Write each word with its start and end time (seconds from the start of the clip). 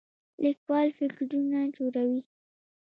لیکوال 0.43 0.87
فکرونه 0.97 1.59
جوړوي 1.75 2.21